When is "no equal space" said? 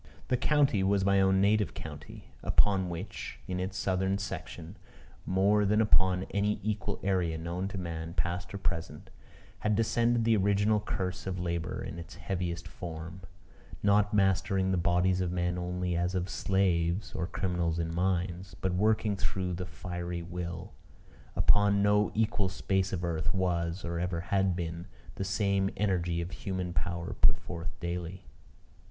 21.83-22.91